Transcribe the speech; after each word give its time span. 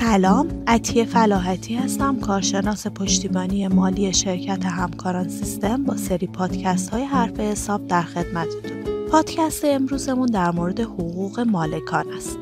سلام 0.00 0.62
عطیه 0.66 1.04
فلاحتی 1.04 1.74
هستم 1.74 2.20
کارشناس 2.20 2.86
پشتیبانی 2.86 3.68
مالی 3.68 4.12
شرکت 4.12 4.64
همکاران 4.64 5.28
سیستم 5.28 5.84
با 5.84 5.96
سری 5.96 6.26
پادکست 6.26 6.90
های 6.90 7.04
حرف 7.04 7.40
حساب 7.40 7.86
در 7.86 8.02
خدمتتون. 8.02 9.06
پادکست 9.10 9.64
امروزمون 9.64 10.26
در 10.26 10.50
مورد 10.50 10.80
حقوق 10.80 11.40
مالکان 11.40 12.12
است. 12.16 12.38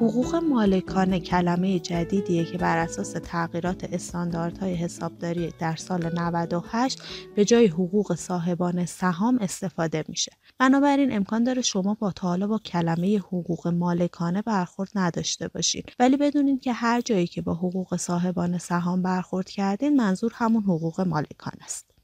حقوق 0.00 0.34
مالکان 0.34 1.18
کلمه 1.18 1.78
جدیدیه 1.78 2.44
که 2.44 2.58
بر 2.58 2.78
اساس 2.78 3.12
تغییرات 3.12 3.84
استانداردهای 3.84 4.74
حسابداری 4.74 5.52
در 5.58 5.76
سال 5.76 6.20
98 6.20 7.02
به 7.36 7.44
جای 7.44 7.66
حقوق 7.66 8.14
صاحبان 8.14 8.86
سهام 8.86 9.38
استفاده 9.40 10.04
میشه. 10.08 10.32
بنابراین 10.58 11.12
امکان 11.12 11.44
داره 11.44 11.62
شما 11.62 11.94
با 11.94 12.12
تا 12.12 12.36
با 12.36 12.58
کلمه 12.58 13.18
حقوق 13.18 13.68
مالکانه 13.68 14.42
برخورد 14.42 14.90
نداشته 14.94 15.48
باشین 15.48 15.82
ولی 15.98 16.16
بدونین 16.16 16.58
که 16.58 16.72
هر 16.72 17.00
جایی 17.00 17.26
که 17.26 17.42
با 17.42 17.54
حقوق 17.54 17.96
صاحبان 17.96 18.58
سهام 18.58 19.02
برخورد 19.02 19.50
کردین 19.50 19.96
منظور 19.96 20.32
همون 20.34 20.62
حقوق 20.62 21.00
مالکان 21.00 21.54
است. 21.64 21.97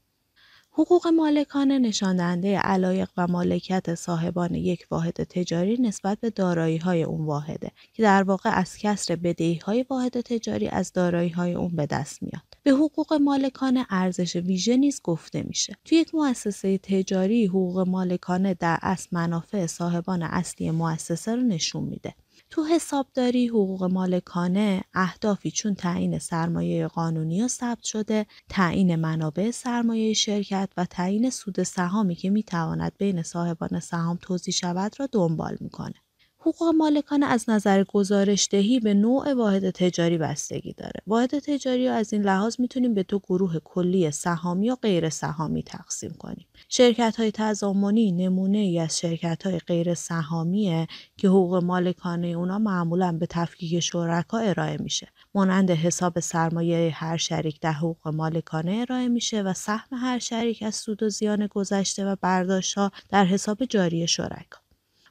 حقوق 0.77 1.07
مالکانه 1.07 1.79
نشان 1.79 2.17
دهنده 2.17 2.57
علایق 2.57 3.09
و 3.17 3.27
مالکیت 3.27 3.95
صاحبان 3.95 4.55
یک 4.55 4.87
واحد 4.91 5.13
تجاری 5.13 5.77
نسبت 5.81 6.19
به 6.19 6.29
دارایی 6.29 6.77
های 6.77 7.03
اون 7.03 7.25
واحده 7.25 7.71
که 7.93 8.03
در 8.03 8.23
واقع 8.23 8.49
از 8.49 8.77
کسر 8.77 9.15
بدهی 9.15 9.55
های 9.55 9.85
واحد 9.89 10.21
تجاری 10.21 10.67
از 10.67 10.93
دارایی 10.93 11.29
های 11.29 11.53
اون 11.53 11.75
به 11.75 11.85
دست 11.85 12.23
میاد. 12.23 12.43
به 12.63 12.71
حقوق 12.71 13.13
مالکانه 13.13 13.85
ارزش 13.89 14.35
ویژه 14.35 14.77
نیز 14.77 15.01
گفته 15.03 15.43
میشه. 15.43 15.75
توی 15.85 15.97
یک 15.97 16.15
مؤسسه 16.15 16.77
تجاری 16.77 17.45
حقوق 17.45 17.79
مالکانه 17.79 18.53
در 18.53 18.79
اصل 18.81 19.07
منافع 19.11 19.65
صاحبان 19.65 20.23
اصلی 20.23 20.71
مؤسسه 20.71 21.35
رو 21.35 21.41
نشون 21.41 21.83
میده. 21.83 22.15
تو 22.49 22.63
حسابداری 22.63 23.47
حقوق 23.47 23.83
مالکانه 23.83 24.83
اهدافی 24.93 25.51
چون 25.51 25.75
تعیین 25.75 26.19
سرمایه 26.19 26.87
قانونی 26.87 27.43
و 27.43 27.47
ثبت 27.47 27.83
شده، 27.83 28.25
تعیین 28.49 28.95
منابع 28.95 29.51
سرمایه 29.51 30.13
شرکت 30.13 30.69
و 30.77 30.85
تعیین 30.85 31.29
سود 31.29 31.63
سهامی 31.63 32.15
که 32.15 32.29
می‌تواند 32.29 32.91
بین 32.97 33.23
صاحبان 33.23 33.79
سهام 33.79 34.17
توضیح 34.21 34.53
شود 34.53 34.99
را 34.99 35.07
دنبال 35.11 35.57
می‌کنه. 35.61 36.04
حقوق 36.45 36.75
مالکانه 36.75 37.25
از 37.25 37.49
نظر 37.49 37.83
گزارشدهی 37.83 38.79
به 38.79 38.93
نوع 38.93 39.33
واحد 39.33 39.69
تجاری 39.69 40.17
بستگی 40.17 40.73
داره. 40.73 41.01
واحد 41.07 41.39
تجاری 41.39 41.87
از 41.87 42.13
این 42.13 42.21
لحاظ 42.21 42.59
می‌تونیم 42.59 42.93
به 42.93 43.03
دو 43.03 43.19
گروه 43.19 43.59
کلی 43.63 44.11
سهامی 44.11 44.69
و 44.69 44.75
غیر 44.75 45.09
سهامی 45.09 45.63
تقسیم 45.63 46.15
کنیم. 46.19 46.45
شرکت 46.69 47.15
های 47.15 47.31
تضامنی 47.31 48.11
نمونه 48.11 48.57
ای 48.57 48.79
از 48.79 48.99
شرکت 48.99 49.47
های 49.47 49.59
غیر 49.59 49.93
سهامیه 49.93 50.87
که 51.17 51.27
حقوق 51.27 51.63
مالکانه 51.63 52.27
اونا 52.27 52.59
معمولا 52.59 53.11
به 53.11 53.25
تفکیک 53.25 53.79
شرکا 53.79 54.37
ارائه 54.37 54.77
میشه. 54.77 55.07
مانند 55.35 55.71
حساب 55.71 56.19
سرمایه 56.19 56.91
هر 56.93 57.17
شریک 57.17 57.59
در 57.61 57.73
حقوق 57.73 58.07
مالکانه 58.07 58.85
ارائه 58.89 59.07
میشه 59.07 59.41
و 59.41 59.53
سهم 59.53 59.97
هر 59.97 60.19
شریک 60.19 60.63
از 60.63 60.75
سود 60.75 61.03
و 61.03 61.09
زیان 61.09 61.47
گذشته 61.47 62.05
و 62.05 62.15
برداشت 62.21 62.75
در 63.09 63.25
حساب 63.25 63.65
جاری 63.65 64.07
شرکا. 64.07 64.64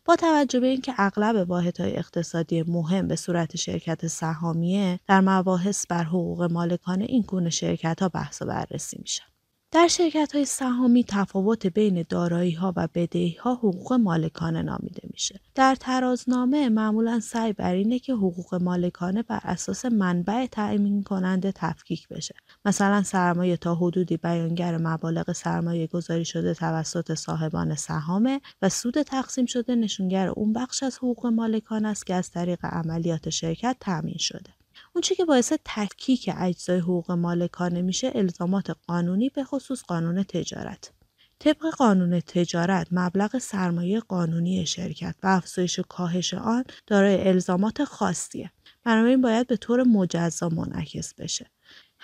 با 0.07 0.17
توجه 0.17 0.61
به 0.61 0.67
اینکه 0.67 0.95
اغلب 0.99 1.51
واحدهای 1.51 1.97
اقتصادی 1.97 2.63
مهم 2.63 3.09
به 3.09 3.17
صورت 3.17 3.57
شرکت 3.57 4.07
سهامیه 4.07 5.01
در 5.09 5.21
مباحث 5.21 5.87
بر 5.87 6.05
حقوق 6.05 6.43
مالکانه 6.43 7.05
این 7.05 7.23
گونه 7.23 7.51
شرکت 7.51 8.03
ها 8.03 8.09
بحث 8.09 8.43
و 8.43 8.47
بررسی 8.47 8.97
میشن. 9.01 9.34
در 9.75 9.89
شرکت 9.89 10.35
های 10.35 10.45
سهامی 10.45 11.05
تفاوت 11.09 11.67
بین 11.67 12.05
دارایی 12.09 12.53
ها 12.53 12.73
و 12.77 12.89
بدهی 12.95 13.37
ها 13.41 13.55
حقوق 13.55 13.93
مالکانه 13.93 14.63
نامیده 14.63 15.09
میشه. 15.13 15.41
در 15.55 15.75
ترازنامه 15.75 16.69
معمولا 16.69 17.21
سعی 17.21 17.53
بر 17.53 17.75
اینه 17.75 17.99
که 17.99 18.13
حقوق 18.13 18.55
مالکانه 18.55 19.23
بر 19.23 19.41
اساس 19.45 19.85
منبع 19.85 20.47
تأمین 20.47 21.03
کننده 21.03 21.53
تفکیک 21.53 22.09
بشه. 22.09 22.35
مثلا 22.65 23.03
سرمایه 23.03 23.57
تا 23.57 23.75
حدودی 23.75 24.17
بیانگر 24.17 24.79
مبالغ 24.79 25.33
سرمایه 25.33 25.87
گذاری 25.87 26.25
شده 26.25 26.55
توسط 26.55 27.15
صاحبان 27.15 27.75
سهامه 27.75 28.41
و 28.63 28.69
سود 28.69 29.03
تقسیم 29.03 29.47
شده 29.47 29.75
نشونگر 29.75 30.29
اون 30.29 30.53
بخش 30.53 30.83
از 30.83 30.97
حقوق 30.97 31.27
مالکانه 31.27 31.89
است 31.89 32.07
که 32.07 32.15
از 32.15 32.31
طریق 32.31 32.65
عملیات 32.65 33.31
شرکت 33.31 33.77
تأمین 33.81 34.19
شده. 34.19 34.64
اونچه 34.95 35.15
که 35.15 35.25
باعث 35.25 35.53
تفکیک 35.65 36.31
اجزای 36.37 36.79
حقوق 36.79 37.11
مالکانه 37.11 37.83
میشه 37.83 38.13
الزامات 38.15 38.71
قانونی 38.87 39.29
به 39.29 39.45
خصوص 39.45 39.83
قانون 39.83 40.23
تجارت. 40.23 40.93
طبق 41.39 41.71
قانون 41.79 42.21
تجارت 42.21 42.89
مبلغ 42.91 43.39
سرمایه 43.39 44.01
قانونی 44.01 44.67
شرکت 44.67 45.15
و 45.23 45.27
افزایش 45.27 45.79
و 45.79 45.83
کاهش 45.83 46.35
آن 46.35 46.65
دارای 46.87 47.29
الزامات 47.29 47.85
خاصیه. 47.85 48.51
بنابراین 48.85 49.21
باید 49.21 49.47
به 49.47 49.57
طور 49.57 49.83
مجزا 49.83 50.49
منعکس 50.49 51.15
بشه. 51.15 51.51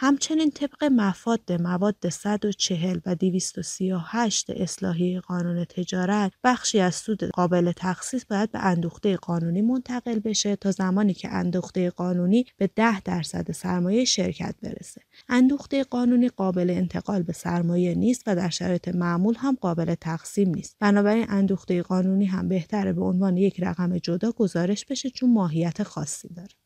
همچنین 0.02 0.50
طبق 0.50 0.84
مفاد 0.84 1.52
مواد 1.52 2.08
140 2.08 2.98
و 3.06 3.14
238 3.14 4.50
اصلاحی 4.50 5.20
قانون 5.20 5.64
تجارت 5.64 6.32
بخشی 6.44 6.80
از 6.80 6.94
سود 6.94 7.24
قابل 7.24 7.72
تخصیص 7.76 8.24
باید 8.30 8.52
به 8.52 8.58
اندوخته 8.58 9.16
قانونی 9.16 9.62
منتقل 9.62 10.18
بشه 10.18 10.56
تا 10.56 10.70
زمانی 10.70 11.14
که 11.14 11.28
اندوخته 11.28 11.90
قانونی 11.90 12.46
به 12.56 12.70
10 12.76 13.00
درصد 13.00 13.52
سرمایه 13.52 14.04
شرکت 14.04 14.54
برسه. 14.62 15.00
اندوخته 15.28 15.84
قانونی 15.84 16.28
قابل 16.28 16.70
انتقال 16.70 17.22
به 17.22 17.32
سرمایه 17.32 17.94
نیست 17.94 18.22
و 18.26 18.36
در 18.36 18.48
شرایط 18.48 18.88
معمول 18.88 19.34
هم 19.38 19.58
قابل 19.60 19.94
تقسیم 19.94 20.54
نیست. 20.54 20.76
بنابراین 20.78 21.26
اندوخته 21.28 21.82
قانونی 21.82 22.26
هم 22.26 22.48
بهتره 22.48 22.92
به 22.92 23.04
عنوان 23.04 23.36
یک 23.36 23.60
رقم 23.60 23.98
جدا 23.98 24.32
گزارش 24.32 24.84
بشه 24.84 25.10
چون 25.10 25.32
ماهیت 25.32 25.82
خاصی 25.82 26.28
داره. 26.28 26.59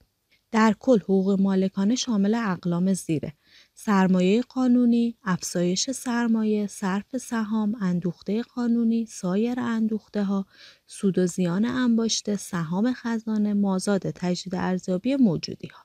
در 0.54 0.74
کل 0.80 0.98
حقوق 0.98 1.40
مالکانه 1.40 1.94
شامل 1.94 2.34
اقلام 2.34 2.92
زیره 2.94 3.32
سرمایه 3.74 4.42
قانونی، 4.42 5.16
افزایش 5.24 5.90
سرمایه، 5.90 6.66
صرف 6.66 7.16
سهام، 7.16 7.74
اندوخته 7.80 8.42
قانونی، 8.42 9.06
سایر 9.06 9.60
اندوخته 9.60 10.24
ها، 10.24 10.46
سود 10.86 11.18
و 11.18 11.26
زیان 11.26 11.64
انباشته، 11.64 12.36
سهام 12.36 12.92
خزانه، 12.92 13.54
مازاد 13.54 14.10
تجدید 14.10 14.54
ارزیابی 14.54 15.16
موجودی 15.16 15.68
ها. 15.68 15.83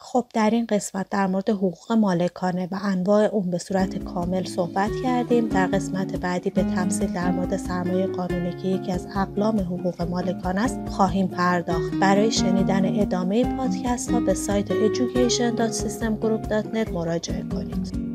خب 0.00 0.24
در 0.34 0.50
این 0.50 0.66
قسمت 0.66 1.06
در 1.10 1.26
مورد 1.26 1.50
حقوق 1.50 1.92
مالکانه 1.92 2.68
و 2.70 2.78
انواع 2.82 3.24
اون 3.24 3.50
به 3.50 3.58
صورت 3.58 3.98
کامل 3.98 4.44
صحبت 4.44 4.90
کردیم. 5.02 5.48
در 5.48 5.66
قسمت 5.66 6.16
بعدی 6.16 6.50
به 6.50 6.62
تمثیل 6.62 7.12
در 7.12 7.30
مورد 7.30 7.56
سرمایه 7.56 8.06
قانونی 8.06 8.62
که 8.62 8.68
یکی 8.68 8.92
از 8.92 9.06
اقلام 9.16 9.60
حقوق 9.60 10.02
مالکان 10.02 10.58
است 10.58 10.80
خواهیم 10.88 11.28
پرداخت. 11.28 11.94
برای 12.00 12.30
شنیدن 12.30 13.00
ادامه 13.00 13.56
پادکست 13.56 14.10
ها 14.10 14.20
به 14.20 14.34
سایت 14.34 14.68
education.systemgroup.net 14.68 16.92
مراجعه 16.92 17.42
کنید. 17.42 18.07